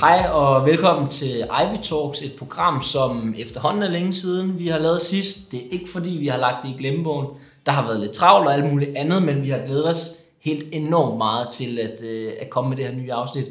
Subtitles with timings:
[0.00, 4.78] Hej og velkommen til Ivy Talks, et program, som efterhånden er længe siden vi har
[4.78, 5.52] lavet sidst.
[5.52, 7.26] Det er ikke fordi, vi har lagt det i glemmebogen.
[7.66, 10.64] Der har været lidt travlt og alt muligt andet, men vi har glædet os helt
[10.72, 13.46] enormt meget til at, øh, at komme med det her nye afsnit.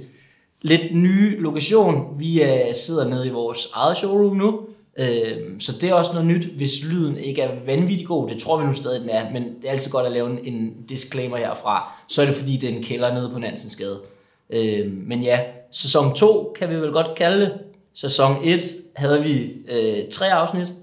[0.61, 2.19] Lidt ny lokation.
[2.19, 4.59] Vi øh, sidder nede i vores eget showroom nu,
[4.99, 8.29] øh, så det er også noget nyt, hvis lyden ikke er vanvittigt god.
[8.29, 10.55] Det tror vi nu stadig, den er, men det er altid godt at lave en,
[10.55, 11.93] en disclaimer herfra.
[12.07, 13.99] Så er det fordi, det er en kælder nede på Nansensgade.
[14.49, 15.39] Øh, men ja,
[15.71, 17.53] sæson 2 kan vi vel godt kalde det.
[17.93, 18.63] Sæson 1
[18.95, 20.73] havde vi øh, tre afsnit.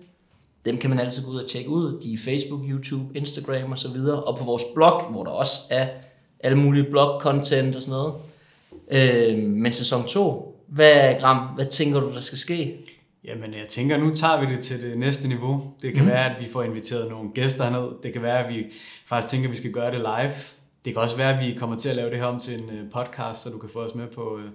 [0.64, 2.00] Dem kan man altid gå ud og tjekke ud.
[2.00, 4.24] De er Facebook, YouTube, Instagram og så videre.
[4.24, 5.88] Og på vores blog, hvor der også er
[6.40, 8.14] alle mulige blog-content og sådan noget.
[8.90, 12.78] Øh, men sæson 2, hvad, Gram, hvad tænker du, der skal ske?
[13.24, 15.73] Jamen, jeg tænker, nu tager vi det til det næste niveau.
[15.82, 16.10] Det kan mm.
[16.10, 17.88] være, at vi får inviteret nogle gæster herned.
[18.02, 18.65] Det kan være, at vi
[19.06, 20.32] faktisk tænker, at vi skal gøre det live.
[20.85, 22.71] Det kan også være, at vi kommer til at lave det her om til en
[22.71, 24.51] øh, podcast, så du kan få os med på, øh,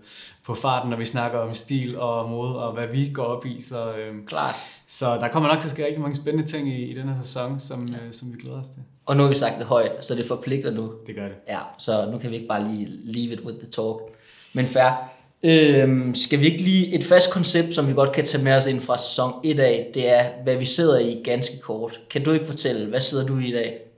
[0.46, 3.62] på farten, når vi snakker om stil og mode og hvad vi går op i.
[3.62, 4.56] Så, øhm, Klart.
[4.88, 7.22] så der kommer nok til at ske rigtig mange spændende ting i, i den her
[7.22, 8.06] sæson, som, ja.
[8.08, 8.82] øh, som vi glæder os til.
[9.06, 10.92] Og nu har vi sagt det højt, så det forpligter nu.
[11.08, 11.36] Det gør det.
[11.48, 13.98] Ja, så nu kan vi ikke bare lige leave it with the talk.
[14.54, 15.12] Men fair.
[15.44, 18.68] Øhm, skal vi ikke lige et fast koncept, som vi godt kan tage med os
[18.68, 22.00] ind fra sæson 1 af, det er, hvad vi sidder i ganske kort.
[22.10, 23.89] Kan du ikke fortælle, hvad sidder du i i dag?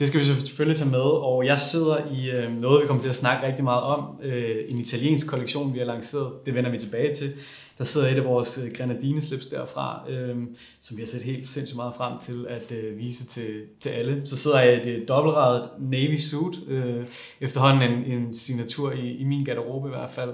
[0.00, 3.08] Det skal vi selvfølgelig tage med, og jeg sidder i øh, noget, vi kommer til
[3.08, 4.04] at snakke rigtig meget om.
[4.22, 6.32] Øh, en italiensk kollektion, vi har lanceret.
[6.46, 7.32] Det vender vi tilbage til.
[7.80, 10.36] Der sidder et af vores øh, grenadineslips derfra, øh,
[10.80, 13.50] som vi har set helt sindssygt meget frem til at øh, vise til,
[13.80, 14.22] til alle.
[14.24, 16.58] Så sidder jeg i et øh, navy suit.
[16.68, 17.06] Øh,
[17.40, 20.30] efterhånden en, en signatur i, i min garderobe i hvert fald.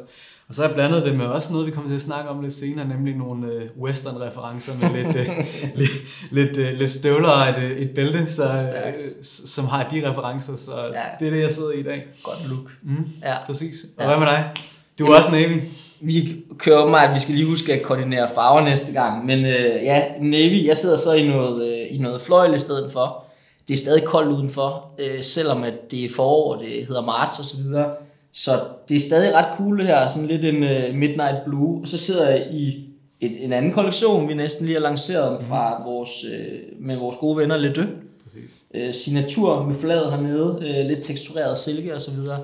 [0.49, 2.43] Og så har jeg blandet det med også noget, vi kommer til at snakke om
[2.43, 5.27] lidt senere, nemlig nogle øh, western-referencer med lidt, øh,
[5.81, 5.91] lidt,
[6.31, 10.57] lidt, øh, lidt støvler og et, øh, et bælte, så, øh, som har de referencer.
[10.57, 11.03] Så ja.
[11.21, 12.07] det er det, jeg sidder i i dag.
[12.23, 12.73] Godt look.
[12.83, 13.45] Mm, Ja.
[13.47, 13.85] Præcis.
[13.97, 14.07] Og Ja.
[14.07, 14.53] hvad med dig?
[14.99, 15.61] Du er også Navy.
[16.01, 19.27] Vi kører mig, at vi skal lige huske at koordinere farver næste gang.
[19.27, 22.93] Men øh, ja, Navy, jeg sidder så i noget, øh, i noget fløjl i stedet
[22.93, 23.25] for.
[23.69, 27.45] Det er stadig koldt udenfor, øh, selvom at det er forår, det hedder marts og
[27.45, 27.91] så videre.
[28.33, 31.81] Så det er stadig ret cool det her, sådan lidt en øh, midnight blue.
[31.83, 32.89] Og så sidder jeg i
[33.21, 37.37] et, en anden kollektion, vi næsten lige har lanceret fra vores, øh, med vores gode
[37.37, 37.89] venner Le Deux.
[38.25, 38.63] Præcis.
[38.75, 42.41] øh, signatur med flaget hernede, øh, lidt tekstureret silke og så videre.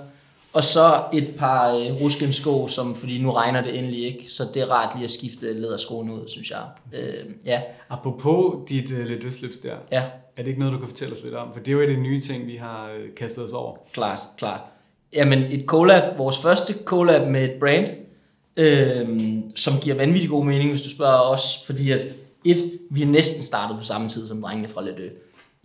[0.53, 4.63] Og så et par øh, ruskensko, som, fordi nu regner det endelig ikke, så det
[4.63, 6.63] er rart lige at skifte læderskoene ud, synes jeg.
[6.99, 7.15] Øh,
[7.47, 10.03] ja, Apropos dit uh, lidt dødslips der, ja,
[10.37, 11.53] er det ikke noget, du kan fortælle os lidt om?
[11.53, 13.77] For det er jo et af de nye ting, vi har øh, kastet os over.
[13.93, 14.61] klart, klart.
[15.15, 17.89] Jamen et collab, vores første collab med et brand,
[18.57, 19.09] øh,
[19.55, 22.07] som giver vanvittig god mening, hvis du spørger os, fordi at
[22.45, 22.57] et,
[22.91, 25.13] vi er næsten startet på samme tid som drengene fra Le Deux.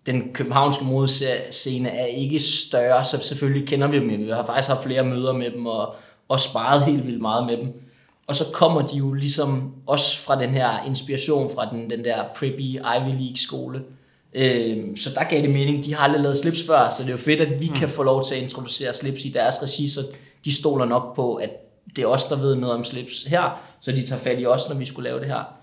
[0.07, 4.09] Den københavnske modescene er ikke større, så selvfølgelig kender vi dem.
[4.09, 5.95] Vi har faktisk haft flere møder med dem og,
[6.27, 7.81] og sparet helt vildt meget med dem.
[8.27, 12.23] Og så kommer de jo ligesom også fra den her inspiration fra den, den der
[12.35, 13.81] preppy Ivy League skole.
[14.33, 15.85] Øhm, så der gav det mening.
[15.85, 17.75] De har aldrig lavet slips før, så det er jo fedt, at vi mm.
[17.75, 20.01] kan få lov til at introducere slips i deres regi, så
[20.45, 21.49] de stoler nok på, at
[21.95, 24.69] det er os, der ved noget om slips her, så de tager fat i os,
[24.69, 25.56] når vi skulle lave det her.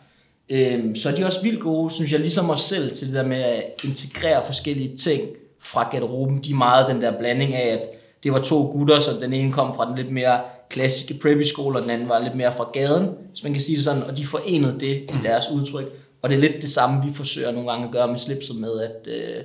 [0.50, 3.22] Øhm, så er de også vildt gode, synes jeg, ligesom os selv, til det der
[3.22, 5.22] med at integrere forskellige ting
[5.60, 6.38] fra garderoben.
[6.38, 7.87] De er meget den der blanding af, at
[8.25, 10.41] det var to gutter, så den ene kom fra den lidt mere
[10.71, 13.77] klassiske preppy skole, og den anden var lidt mere fra gaden, hvis man kan sige
[13.77, 15.87] det sådan, og de forenede det i deres udtryk.
[16.22, 18.81] Og det er lidt det samme, vi forsøger nogle gange at gøre med slipset med,
[18.81, 19.44] at, øh,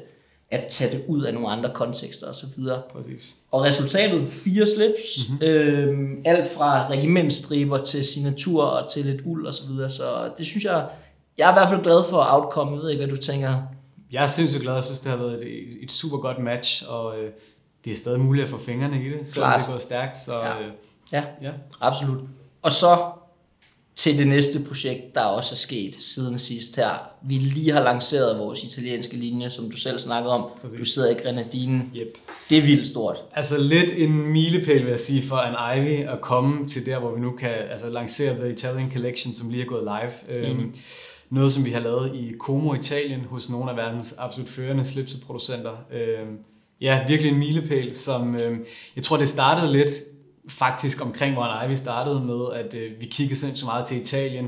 [0.51, 2.81] at tage det ud af nogle andre kontekster og så videre.
[2.93, 3.35] Præcis.
[3.51, 5.47] Og resultatet, fire slips, mm-hmm.
[5.47, 9.89] øhm, alt fra regimentstriber til signatur og til lidt uld og så videre.
[9.89, 10.87] Så det synes jeg,
[11.37, 12.71] jeg er i hvert fald glad for outcome.
[12.71, 13.61] Jeg ved ikke, hvad du tænker.
[14.11, 14.73] Jeg er sindssygt glad.
[14.73, 17.31] Jeg synes, det har været et, et super godt match, og øh,
[17.85, 19.59] det er stadig muligt at få fingrene i det, selvom Klart.
[19.59, 20.17] det gået stærkt.
[20.17, 20.59] Så Ja.
[20.59, 20.71] øh,
[21.11, 21.51] Ja, ja.
[21.81, 22.19] absolut.
[22.61, 22.97] Og så
[23.99, 27.09] til det næste projekt, der også er sket siden sidst her.
[27.23, 30.45] Vi lige har lanceret vores italienske linje, som du selv snakkede om.
[30.61, 30.79] Præcis.
[30.79, 31.91] Du sidder i Grenadinen.
[31.95, 32.17] Yep.
[32.49, 33.17] Det er vildt stort.
[33.35, 37.15] Altså lidt en milepæl, vil jeg sige, for en Ivy at komme til der, hvor
[37.15, 40.37] vi nu kan altså, lancere The Italian Collection, som lige er gået live.
[40.37, 40.75] Øhm,
[41.29, 45.71] noget, som vi har lavet i Como, Italien, hos nogle af verdens absolut førende slipseproducenter.
[45.93, 46.37] Øhm,
[46.81, 48.65] ja, virkelig en milepæl, som øhm,
[48.95, 49.91] jeg tror, det startede lidt
[50.49, 54.47] faktisk omkring, hvor Ivy startede med, at øh, vi kiggede sindssygt meget til Italien,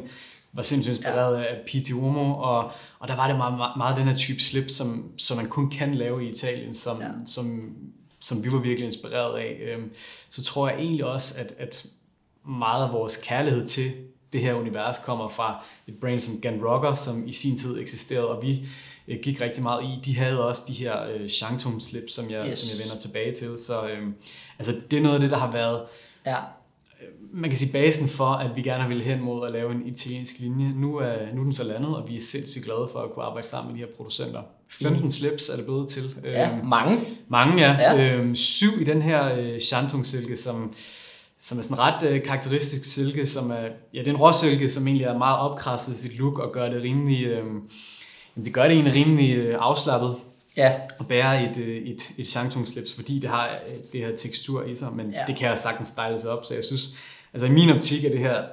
[0.53, 1.43] var sindssygt inspireret ja.
[1.43, 1.91] af P.T.
[1.91, 5.37] Uomo, og, og der var det meget, meget, meget den her type slip, som, som
[5.37, 7.07] man kun kan lave i Italien, som, Ja.
[7.27, 7.75] som,
[8.19, 9.57] som vi var virkelig inspireret af.
[9.61, 9.91] Øhm,
[10.29, 11.85] så tror jeg egentlig også, at, at
[12.45, 13.91] meget af vores kærlighed til
[14.33, 18.27] det her univers kommer fra et brand som Gan Rocker, som i sin tid eksisterede,
[18.27, 18.67] og vi
[19.07, 19.99] øh, gik rigtig meget i.
[20.05, 22.57] De havde også de her øh, Shantung slips, som jeg, Yes.
[22.57, 23.57] som jeg vender tilbage til.
[23.57, 24.07] Så øh,
[24.59, 25.81] altså, det er noget af det, der har været
[26.25, 26.37] Ja.
[27.33, 30.39] man kan sige basen for, at vi gerne vil hen mod at lave en italiensk
[30.39, 30.73] linje.
[30.75, 33.25] Nu er, nu er den så landet, og vi er sindssygt glade for at kunne
[33.25, 34.41] arbejde sammen med de her producenter.
[34.69, 35.09] 15 mm.
[35.09, 36.15] slips er det blevet til.
[36.23, 36.99] Ja, øhm, mange.
[37.27, 37.71] Mange, ja.
[37.93, 38.13] ja.
[38.15, 40.73] Øhm, syv i den her øh, Shantung-silke, som,
[41.41, 44.87] som er sådan ret øh, karakteristisk silke, som er, ja, det er en råsilke, som
[44.87, 47.43] egentlig er meget opkrasset i sit look, og gør det rimelig, øh,
[48.45, 50.15] det gør det egentlig rimelig øh, afslappet
[50.57, 50.73] ja.
[50.99, 54.63] at bære et, øh, et, et Shantung slips, fordi det har øh, det her tekstur
[54.63, 55.23] i sig, men ja.
[55.27, 56.89] det kan jeg sagtens styles op, så jeg synes,
[57.33, 58.43] altså i min optik er det her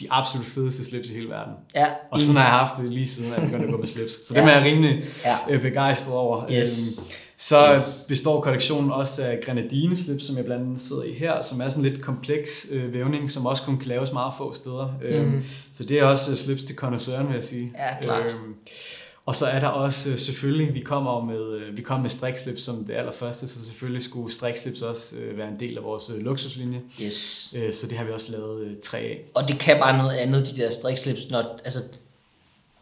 [0.00, 1.54] de absolut fedeste slips i hele verden.
[1.74, 4.26] Ja, og sådan har jeg haft det lige siden, jeg begyndte at gå med slips.
[4.26, 4.40] Så ja.
[4.40, 5.58] dem er jeg rimelig ja.
[5.58, 6.50] begejstret over.
[6.50, 6.98] Yes.
[6.98, 7.08] Øhm,
[7.40, 8.04] så yes.
[8.08, 11.68] består kollektionen også af grenadine slips, som jeg blandt andet sidder i her, som er
[11.68, 14.94] sådan lidt kompleks øh, vævning, som også kun kan laves meget få steder.
[15.00, 15.06] Mm.
[15.06, 17.72] Øhm, så det er også slips til connoisseuren, vil jeg sige.
[17.74, 18.32] Ja, klart.
[18.32, 18.54] Øhm,
[19.26, 22.62] og så er der også øh, selvfølgelig, vi kommer med, øh, vi kommer med strikslips
[22.62, 26.80] som det allerførste, så selvfølgelig skulle strikslips også øh, være en del af vores luksuslinje.
[27.02, 27.54] Yes.
[27.72, 29.20] Så det har vi også lavet tre af.
[29.34, 31.78] Og det kan bare noget andet, de der strikslips, når, altså,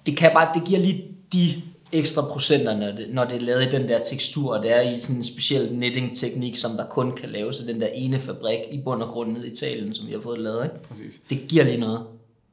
[0.07, 3.63] det kan bare, det giver lige de ekstra procenter, når det, når det er lavet
[3.63, 7.13] i den der tekstur, og det er i sådan en speciel netting-teknik, som der kun
[7.13, 10.13] kan laves af den der ene fabrik i bund og grund i Italien, som vi
[10.13, 10.65] har fået lavet.
[10.65, 10.83] Ikke?
[10.89, 11.21] Præcis.
[11.31, 12.07] Det giver lige noget.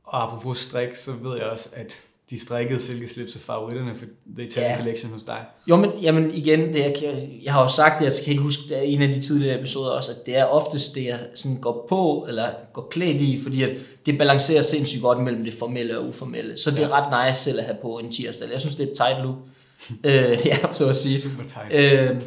[0.03, 1.94] Og apropos strik, så ved jeg også, at
[2.33, 4.06] de strikkede silkeslips er favoritterne for
[4.38, 4.77] The Italian ja.
[4.77, 5.39] Collection hos dig?
[5.68, 8.63] Jo, men jamen igen, det, jeg, jeg har jo sagt det, jeg kan ikke huske,
[8.69, 11.57] det er en af de tidligere episoder også, at det er oftest det, jeg sådan
[11.62, 13.75] går på, eller går klædt i, fordi at
[14.06, 16.57] det balancerer sindssygt godt mellem det formelle og uformelle.
[16.57, 16.94] Så det er ja.
[16.94, 18.51] ret nice selv at have på en tirsdag.
[18.51, 19.35] Jeg synes, det er et tight look.
[20.03, 21.21] øh, ja, så at sige.
[21.21, 21.74] Super tight.
[21.74, 22.21] Øh,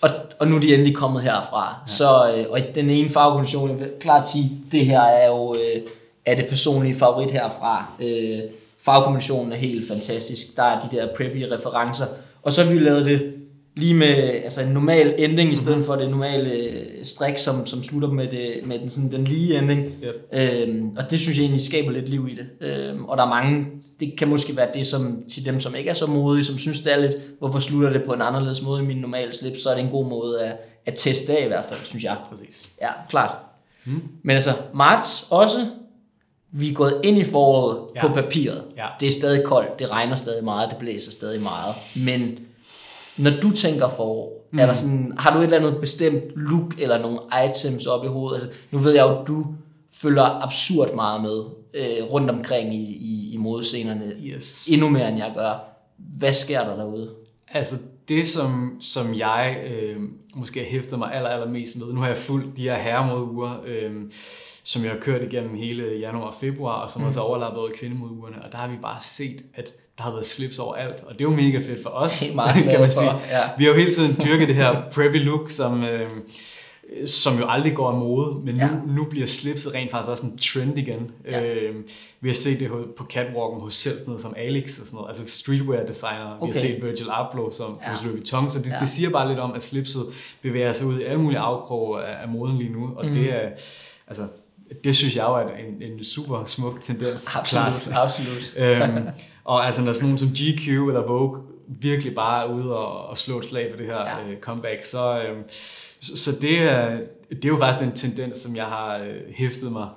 [0.00, 1.82] og, og nu er de endelig kommet herfra.
[1.86, 1.92] Ja.
[1.92, 5.82] Så, øh, og den ene farvekombination, jeg vil klart sige, det her er jo øh,
[6.26, 7.92] er det personlige favorit herfra.
[8.00, 8.40] Øh,
[8.88, 10.56] Farvekombinationen er helt fantastisk.
[10.56, 12.06] Der er de der preppy referencer.
[12.42, 13.34] Og så har vi lavet det
[13.76, 14.14] lige med
[14.44, 15.86] altså en normal ending, i stedet mm-hmm.
[15.86, 19.58] for det normale øh, strik, som, som slutter med, det, med den, sådan, den lige
[19.58, 19.82] ending.
[19.82, 20.14] Yep.
[20.32, 22.68] Øhm, og det synes jeg egentlig skaber lidt liv i det.
[22.68, 23.66] Øhm, og der er mange,
[24.00, 26.80] det kan måske være det som, til dem, som ikke er så modige, som synes
[26.80, 29.70] det er lidt, hvorfor slutter det på en anderledes måde end min normale slip, så
[29.70, 30.56] er det en god måde at,
[30.86, 32.16] at teste af i hvert fald, synes jeg.
[32.30, 32.68] Præcis.
[32.82, 33.34] Ja, klart.
[33.84, 34.02] Mm.
[34.22, 35.66] Men altså, marts også,
[36.52, 38.06] vi er gået ind i foråret ja.
[38.06, 38.64] på papiret.
[38.76, 38.86] Ja.
[39.00, 41.74] Det er stadig koldt, det regner stadig meget, det blæser stadig meget.
[41.96, 42.38] Men
[43.16, 44.58] når du tænker forår, mm.
[44.58, 47.18] er der sådan, har du et eller andet bestemt look eller nogle
[47.48, 48.42] items op i hovedet?
[48.42, 49.46] Altså, nu ved jeg jo, at du
[49.92, 54.04] følger absurd meget med øh, rundt omkring i, i, i modescenerne.
[54.04, 54.68] Yes.
[54.72, 55.64] Endnu mere, end jeg gør.
[56.18, 57.10] Hvad sker der derude?
[57.48, 57.76] Altså,
[58.08, 59.96] det som, som jeg øh,
[60.34, 63.92] måske har hæftet mig aller, allermest med, nu har jeg fulgt de her herremodeure, øh,
[64.68, 67.06] som jeg har kørt igennem hele januar og februar, og som mm.
[67.06, 70.26] også har overlappet over kvindemodugerne, og der har vi bare set, at der har været
[70.26, 72.80] slips over alt, og det er jo mega fedt for os, det er meget kan
[72.80, 73.10] man sige.
[73.10, 73.42] For, ja.
[73.58, 76.10] Vi har jo hele tiden dyrket det her preppy look, som, øh,
[77.06, 78.68] som jo aldrig går af mode, men nu, ja.
[78.86, 81.10] nu bliver slipset rent faktisk også en trend igen.
[81.26, 81.54] Ja.
[81.54, 81.74] Øh,
[82.20, 85.08] vi har set det på catwalken hos selv sådan noget som Alex og sådan noget,
[85.08, 86.36] altså streetwear designer.
[86.40, 86.46] Okay.
[86.46, 87.90] Vi har set Virgil Abloh som ja.
[87.90, 88.78] hos Louis Vuitton, så det, ja.
[88.80, 90.06] det siger bare lidt om, at slipset
[90.42, 93.12] bevæger sig ud i alle mulige afkroge af, af moden lige nu, og mm.
[93.12, 93.48] det er,
[94.06, 94.26] altså,
[94.84, 97.36] det synes jeg jo er en, en super smuk tendens.
[97.36, 98.04] Absolut, klart.
[98.04, 98.54] absolut.
[98.62, 99.08] øhm,
[99.44, 103.18] og altså når sådan nogen som GQ eller Vogue virkelig bare er ude og, og
[103.18, 104.28] slå et slag for det her ja.
[104.28, 105.36] øh, comeback, så, øh,
[106.00, 109.72] så, så det, er, det er jo faktisk den tendens, som jeg har øh, hæftet
[109.72, 109.88] mig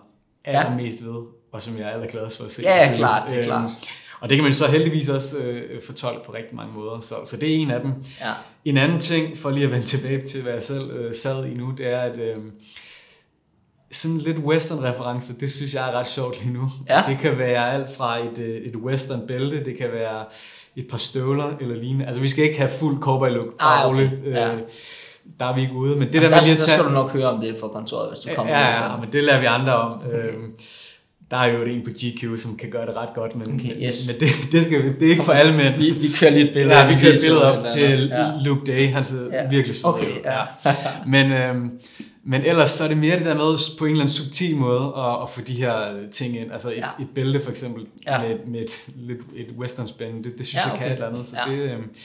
[0.45, 1.05] allermest ja.
[1.05, 2.61] ved, og som jeg er allergladest for at se.
[2.61, 3.71] Ja, ja klart, det er øhm, klart.
[4.19, 7.37] Og det kan man så heldigvis også øh, fortolke på rigtig mange måder, så, så
[7.37, 7.93] det er en af dem.
[8.21, 8.31] Ja.
[8.65, 11.53] En anden ting, for lige at vende tilbage til, hvad jeg selv øh, sad i
[11.53, 12.37] nu, det er, at øh,
[13.91, 16.71] sådan lidt western-reference, det synes jeg er ret sjovt lige nu.
[16.89, 17.03] Ja.
[17.07, 20.25] Det kan være alt fra et, øh, et western bælte, det kan være
[20.75, 22.05] et par støvler eller lignende.
[22.05, 24.09] Altså vi skal ikke have fuld cowboy look, ah, okay.
[24.25, 24.53] ja.
[24.53, 24.59] øh,
[25.39, 25.95] der er vi ikke ude.
[25.95, 28.09] Men det Jamen, der, der, med der skal du nok høre om det fra kontoret,
[28.09, 28.59] hvis du kommer ja.
[28.59, 30.01] Ja, ja, men det lader vi andre om.
[30.05, 30.33] Okay.
[30.33, 30.55] Øhm,
[31.31, 34.07] der er jo en på GQ, som kan gøre det ret godt, men, okay, yes.
[34.07, 35.75] men det, det, skal, det er ikke for alle mænd.
[35.75, 36.79] Vi, vi kører lidt billeder.
[36.79, 38.31] Ja, vi kører billeder op til ja.
[38.43, 39.49] Luke Day, han ser ja.
[39.49, 40.71] virkelig sød okay, ja.
[41.07, 41.71] Men, øhm,
[42.23, 44.93] men ellers så er det mere det der med på en eller anden subtil måde
[44.97, 46.51] at, at få de her ting ind.
[46.51, 46.87] Altså et, ja.
[46.99, 48.21] et bælte for eksempel ja.
[48.21, 50.79] med, med et, et, et western spænd, det, det synes ja, okay.
[50.79, 51.27] jeg kan et eller andet.
[51.27, 51.51] Så ja.
[51.51, 51.95] det, øhm,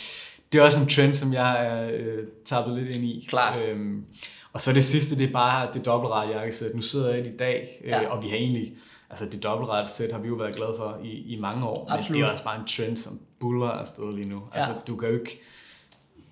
[0.52, 3.26] det er også en trend, som jeg er øh, tappet lidt ind i.
[3.28, 3.62] Klart.
[3.62, 4.04] Øhm,
[4.52, 6.74] og så det sidste, det er bare det dobbeltrette jakkesæt.
[6.74, 8.08] Nu sidder jeg i dag, øh, ja.
[8.08, 8.72] og vi har egentlig,
[9.10, 11.86] altså det dobbeltrette sæt har vi jo været glade for i, i mange år.
[11.90, 12.10] Absolut.
[12.10, 14.42] Men det er også bare en trend, som buller afsted lige nu.
[14.54, 14.58] Ja.
[14.58, 15.40] Altså du kan jo ikke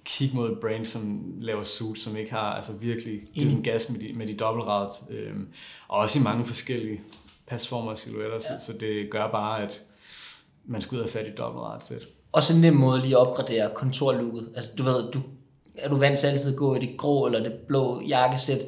[0.04, 3.90] kigge mod et brand, som laver suits, som ikke har altså virkelig givet en gas
[3.90, 4.90] med de, med de dobbeltret.
[5.10, 5.48] Øhm,
[5.88, 7.00] og også i mange forskellige
[7.46, 8.58] pasformer og silhuetter, ja.
[8.58, 9.82] så, så det gør bare, at
[10.64, 12.02] man skal ud og fat i dobbeltret sæt.
[12.32, 14.48] Også en nem måde lige at opgradere kontorlooket.
[14.56, 15.20] Altså, du ved, du,
[15.78, 18.58] er du vant til altid at gå i det grå eller det blå jakkesæt,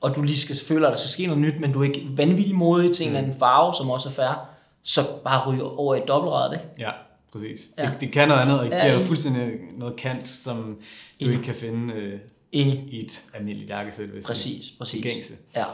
[0.00, 2.06] og du lige skal føle, at der skal ske noget nyt, men du er ikke
[2.10, 4.48] vanvittig modig til en eller anden farve, som også er fair,
[4.82, 6.66] så bare ryge over i dobbeltrædet, ikke?
[6.78, 6.90] Ja,
[7.38, 7.68] præcis.
[7.78, 7.82] Ja.
[7.82, 9.06] Det, det kan noget andet, og det Ja, giver enig.
[9.06, 10.70] fuldstændig noget kant, som du
[11.18, 11.32] Enig.
[11.32, 12.18] ikke kan finde øh,
[12.52, 12.84] Enig.
[12.90, 14.08] i et almindeligt jakkesæt.
[14.08, 15.02] Hvis Præcis, præcis.
[15.02, 15.34] Gængse.
[15.56, 15.64] Ja.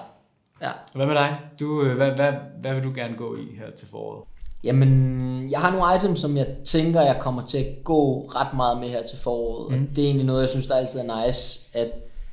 [0.63, 0.71] ja.
[0.95, 1.37] Hvad med dig?
[1.61, 4.25] Du, øh, hvad, hvad, hvad vil du gerne gå i her til foråret?
[4.65, 8.79] Jamen, jeg har nogle items, som jeg tænker, jeg kommer til at gå ret meget
[8.81, 9.77] med her til foråret.
[9.79, 9.83] Mm.
[9.91, 11.91] Og det er egentlig noget, jeg synes, der altid er nice, at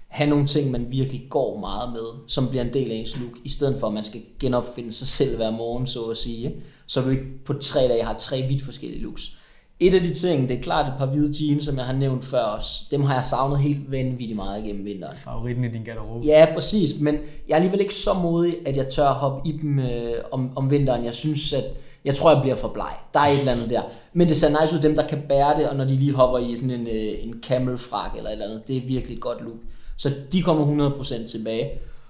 [0.07, 3.31] have nogle ting, man virkelig går meget med, som bliver en del af ens look,
[3.43, 6.55] i stedet for, at man skal genopfinde sig selv hver morgen, så at sige.
[6.89, 9.31] Så du ikke på tre dage har tre vidt forskellige looks.
[9.79, 12.25] Et af de ting, det er klart et par hvide jeans, som jeg har nævnt
[12.25, 12.83] før også.
[12.91, 15.17] Dem har jeg savnet helt vanvittigt meget igennem vinteren.
[15.17, 16.27] Favoritten i din garderobe?
[16.27, 17.15] Ja, præcis, men
[17.47, 20.71] jeg er alligevel ikke så modig, at jeg tør hoppe i dem øh, om, om
[20.71, 21.05] vinteren.
[21.05, 21.63] Jeg synes, at
[22.05, 22.93] jeg tror, jeg bliver for bleg.
[23.13, 23.81] Der er et eller andet der.
[24.13, 26.39] Men det ser nice ud, dem der kan bære det, og når de lige hopper
[26.39, 28.67] i sådan en, øh, en camelfrak eller et eller andet.
[28.67, 29.57] Det er virkelig et godt look.
[29.97, 31.69] Så de kommer 100% tilbage.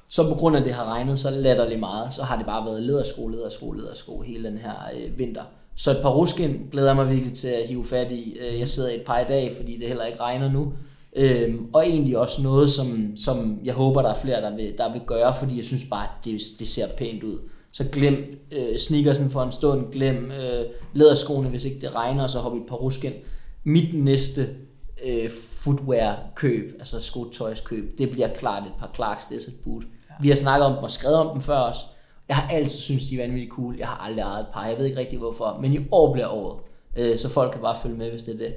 [0.10, 2.84] Så på grund af, det har regnet så latterligt meget, så har det bare været
[2.84, 5.44] ledersko, ledersko, ledersko hele den her øh, vinter.
[5.76, 8.38] Så et par ruskin glæder jeg mig virkelig til at hive fat i.
[8.40, 10.74] Øh, jeg sidder i et par i dag, fordi det heller ikke regner nu.
[11.16, 14.92] Øhm, og egentlig også noget, som, som jeg håber, der er flere, der vil, der
[14.92, 17.40] vil gøre, fordi jeg synes bare, at det, det ser pænt ud.
[17.72, 22.30] Så glem øh, sneakersen for en stund, glem øh, læderskoene, hvis ikke det regner, og
[22.30, 23.12] så hop i et par ruskin.
[23.64, 24.50] Mit næste
[25.06, 29.84] øh, footwear-køb, altså skotøjskøb, det bliver klart et par Clarks Desert Boot.
[30.22, 31.82] Vi har snakket om dem og skrevet om dem før også.
[32.28, 33.76] Jeg har altid synes de er vanvittigt cool.
[33.78, 34.68] Jeg har aldrig ejet et par.
[34.68, 35.58] Jeg ved ikke rigtig hvorfor.
[35.62, 36.60] Men i år bliver året.
[36.98, 38.54] Øh, så folk kan bare følge med, hvis det er det.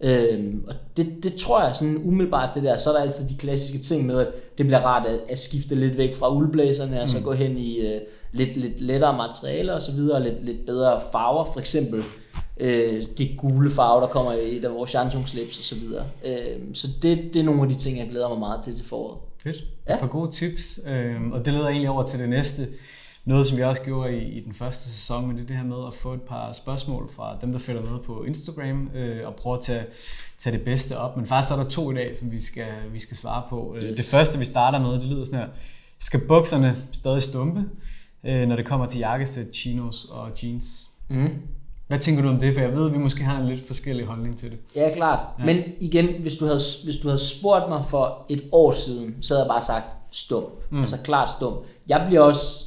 [0.00, 3.36] Øhm, og det, det tror jeg sådan umiddelbart det der, så er der altid de
[3.36, 7.10] klassiske ting med, at det bliver rart at, at skifte lidt væk fra uldblæserne, og
[7.10, 8.00] så gå hen i øh,
[8.32, 12.02] lidt, lidt lettere materialer og så videre, lidt, lidt bedre farver, for eksempel
[12.60, 16.04] øh, de gule farver, der kommer i et af vores Shantung slips og så videre.
[16.24, 18.84] Øhm, så det, det er nogle af de ting, jeg glæder mig meget til til
[18.84, 19.18] foråret.
[19.42, 19.64] Fedt.
[19.88, 19.94] Ja.
[19.94, 20.80] Et par gode tips.
[20.86, 22.68] Øhm, og det leder egentlig over til det næste.
[23.24, 25.64] Noget, som vi også gjorde i, i den første sæson, men det er det her
[25.64, 29.34] med at få et par spørgsmål fra dem, der følger med på Instagram, øh, og
[29.34, 29.84] prøve at tage,
[30.38, 31.16] tage det bedste op.
[31.16, 33.74] Men faktisk er der to i dag, som vi skal, vi skal svare på.
[33.76, 33.96] Øh, Yes.
[33.96, 35.46] Det første, vi starter med, det lyder sådan her.
[35.98, 37.64] Skal bukserne stadig stumpe,
[38.24, 40.88] øh, når det kommer til jakkesæt, chinos og jeans?
[41.08, 41.28] Mm.
[41.86, 42.54] Hvad tænker du om det?
[42.54, 44.58] For jeg ved, at vi måske har en lidt forskellig holdning til det.
[44.76, 45.20] Ja, klart.
[45.38, 45.44] Ja.
[45.44, 49.34] Men igen, hvis du, havde, hvis du havde spurgt mig for et år siden, så
[49.34, 50.44] havde jeg bare sagt stum.
[50.70, 50.80] Mm.
[50.80, 51.54] Altså klart stum.
[51.88, 52.64] Jeg bliver også...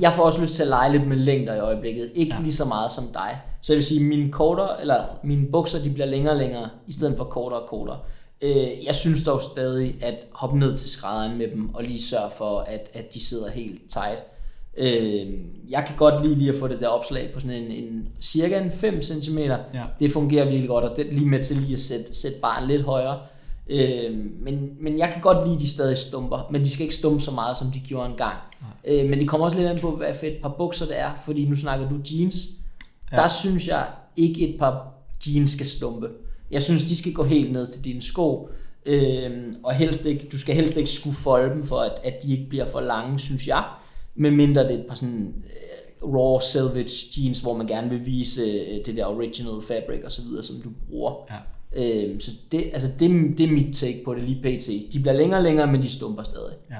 [0.00, 2.12] Jeg får også lyst til at lege lidt med længder i øjeblikket.
[2.14, 2.42] Ikke ja.
[2.42, 3.40] lige så meget som dig.
[3.60, 6.92] Så jeg vil sige, mine korter, eller mine bukser, de bliver længere og længere, i
[6.92, 7.98] stedet for kortere og kortere.
[8.40, 12.30] Øh, jeg synes dog stadig, at hoppe ned til skrædderen med dem, og lige sørge
[12.30, 14.24] for, at, at de sidder helt tight.
[14.78, 15.26] Øh,
[15.68, 18.58] jeg kan godt lide lige at få det der opslag på sådan en, en cirka
[18.58, 19.38] en 5 cm.
[19.38, 19.58] Ja.
[20.00, 22.82] Det fungerer virkelig godt, og det lige med til lige at sætte, sætte barn lidt
[22.82, 23.18] højere.
[23.70, 26.94] Øh, men, men jeg kan godt lide, at de stadig stumper, men de skal ikke
[26.94, 28.36] stumpe så meget, som de gjorde engang.
[28.84, 31.10] Øh, men det kommer også lidt an på, hvad for et par bukser det er,
[31.24, 32.36] fordi nu snakker du jeans.
[33.12, 33.16] Ja.
[33.16, 34.92] Der synes jeg ikke, et par
[35.26, 36.08] jeans skal stumpe.
[36.50, 38.48] Jeg synes, de skal gå helt ned til dine sko,
[38.86, 39.30] øh,
[39.62, 42.48] og helst ikke, du skal helst ikke skulle folde dem, for at, at de ikke
[42.48, 43.64] bliver for lange, synes jeg.
[44.16, 48.42] Medmindre det er et par sådan øh, raw selvage jeans, hvor man gerne vil vise
[48.42, 51.12] øh, det der original fabric og så videre, som du bruger.
[51.30, 51.36] Ja.
[51.76, 54.92] Øhm, så det, altså det, det er mit take på det lige pt.
[54.92, 56.54] De bliver længere og længere, men de stumper stadig.
[56.70, 56.76] Ja.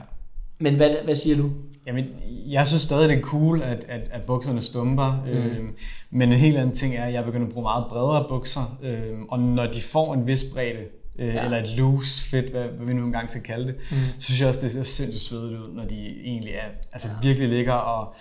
[0.59, 1.51] Men hvad, hvad siger du?
[1.87, 2.05] Jamen,
[2.51, 5.23] jeg synes stadig, det er cool, at, at, at bukserne stumper.
[5.27, 5.31] Mm.
[5.31, 5.77] Øhm,
[6.11, 8.79] men en helt anden ting er, at jeg begynder at bruge meget bredere bukser.
[8.83, 10.81] Øhm, og når de får en vis bredde,
[11.19, 11.45] øh, Ja.
[11.45, 13.97] eller et loose fit, hvad, hvad vi nu engang skal kalde det, mm.
[14.19, 17.15] så synes jeg også, det ser sindssygt svedigt ud, når de egentlig er, altså ja.
[17.23, 18.15] virkelig ligger og,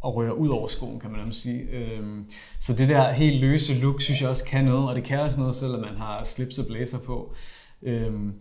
[0.00, 1.60] og rører ud over skoen, kan man nærmest sige.
[1.62, 2.26] Øhm,
[2.60, 5.38] så det der helt løse look, synes jeg også kan noget, og det kan også
[5.38, 7.34] noget, selvom man har slips og blazer på.
[7.82, 8.34] Øhm,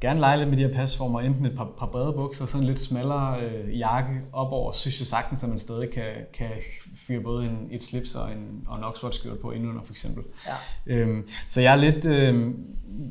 [0.00, 2.66] gerne lege lidt med de her pasformer, enten et par, par brede bukser, sådan en
[2.66, 6.50] lidt smallere øh, jakke op over, synes jeg sagtens, at man stadig kan, kan
[6.96, 10.24] fyre både en, et slips og en, og en Oxford skjort på indenunder for eksempel.
[10.46, 10.94] Ja.
[10.94, 12.50] Øhm, så jeg er lidt, øh,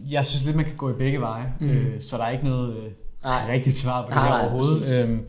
[0.09, 1.69] jeg synes lidt, man kan gå i begge veje, mm.
[1.69, 2.91] øh, så der er ikke noget øh,
[3.23, 3.33] Nej.
[3.49, 5.03] rigtigt svar på det Nej, her nej, overhovedet.
[5.03, 5.25] Øhm,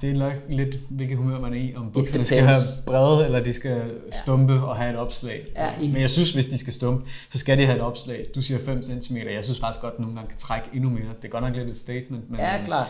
[0.00, 2.54] det er nok lidt, hvilket humør man er i, om bukserne skal være
[2.86, 3.82] brede, eller de skal
[4.24, 5.46] stumpe og have et opslag.
[5.56, 5.70] Ja.
[5.80, 8.26] Men jeg synes, hvis de skal stumpe, så skal de have et opslag.
[8.34, 11.08] Du siger 5 cm, jeg synes faktisk godt, at nogle gange kan trække endnu mere.
[11.22, 12.86] Det er godt nok lidt et statement, men Ja, øh, klart.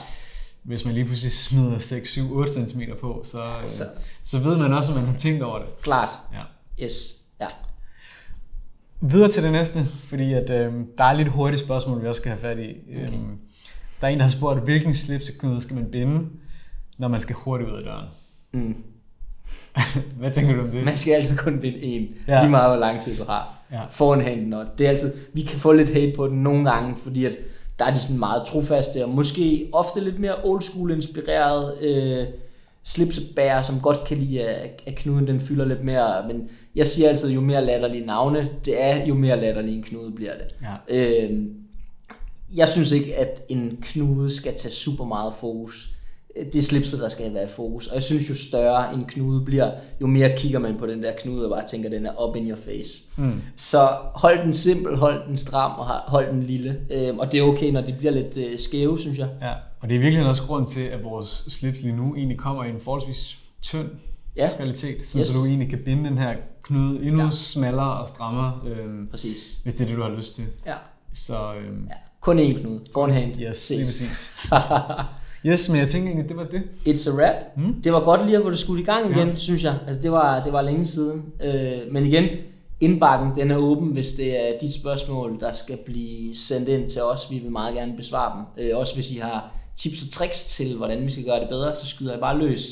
[0.63, 3.85] hvis man lige pludselig smider 6, 7, 8 cm på, så, øh, så-
[4.23, 5.67] så ved man også, at man har tænkt over det.
[5.83, 6.09] Klart.
[6.33, 6.85] Ja.
[6.85, 7.17] Yes.
[7.41, 7.47] Ja.
[9.01, 12.31] Videre til det næste, fordi at, øh, der er lidt hurtigt spørgsmål, vi også skal
[12.31, 12.75] have fat i.
[12.91, 13.07] Okay.
[13.07, 13.39] Øhm,
[14.01, 16.27] der er en, der har spurgt, hvilken slipseknude skal man binde,
[16.99, 18.07] når man skal hurtigt ud af døren?
[18.53, 18.77] Mm.
[20.19, 20.85] Hvad tænker du om det?
[20.85, 22.41] Man skal altid kun binde en, Ja.
[22.41, 23.53] lige meget hvor lang tid du har.
[23.73, 23.81] Ja.
[23.91, 26.97] Foran handen, og det er altid, vi kan få lidt hate på den nogle gange,
[26.97, 27.37] fordi at
[27.79, 32.27] der er de sådan meget trofaste, og måske ofte lidt mere old school inspireret øh,
[32.85, 36.29] slipsebærer, som godt kan lide, at, at knuden den fylder lidt mere.
[36.29, 40.13] Men jeg siger altid, jo mere latterlige navne det er, jo mere latterlig en knude
[40.13, 40.55] bliver det.
[40.91, 41.25] Ja.
[41.29, 41.41] Øh,
[42.57, 45.91] jeg synes ikke, at en knude skal tage super meget fokus.
[46.45, 47.87] Det er slipset, der skal være i fokus.
[47.87, 51.13] Og jeg synes, jo større en knude bliver, jo mere kigger man på den der
[51.23, 53.05] knude og bare tænker, den er up in your face.
[53.17, 53.43] Mm.
[53.57, 56.81] Så hold den simpel, hold den stram og hold den lille.
[56.91, 59.29] Øhm, og det er okay, når de bliver lidt øh, skæve, synes jeg.
[59.43, 62.65] Ja, og det er virkelig også grund til, at vores slips lige nu egentlig kommer
[62.65, 63.89] i en forholdsvis tynd
[64.37, 65.29] Ja, kvalitet, så, Yes.
[65.29, 67.31] så du egentlig kan binde den her knude endnu Ja.
[67.31, 69.59] smallere og strammere, øhm, præcis.
[69.63, 70.45] hvis det er det, du har lyst til.
[70.67, 70.75] Ja.
[71.15, 71.95] Så øhm, ja.
[72.21, 72.81] Kun én knude.
[72.93, 73.41] Forehand.
[73.41, 74.33] yes, lige præcis.
[75.47, 76.63] Yes, men jeg tænker egentlig, det var det.
[76.89, 77.35] It's a wrap.
[77.57, 77.83] Mm.
[77.83, 79.37] Det var godt lige at få det skudt i gang igen, Ja.
[79.37, 79.79] synes jeg.
[79.87, 81.23] Altså, det var, det var længe siden.
[81.45, 82.25] Øh, men igen,
[82.81, 87.03] indbakken den er åben, hvis det er dit spørgsmål, der skal blive sendt ind til
[87.03, 87.31] os.
[87.31, 88.65] Vi vil meget gerne besvare dem.
[88.65, 91.75] Øh, også hvis I har tips og tricks til, hvordan vi skal gøre det bedre,
[91.75, 92.69] så skyder jeg bare løs.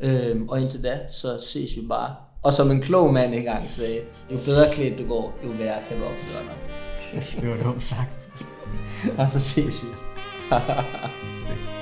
[0.00, 2.14] Øh, og indtil da, så ses vi bare.
[2.42, 3.98] Og som en klog mand engang sagde,
[4.32, 7.40] jo bedre klædt du går, jo værre kan du opføre dig.
[7.40, 8.10] Det var dumt sagt.
[9.18, 9.88] Og så ses vi.
[11.42, 11.75] Ses.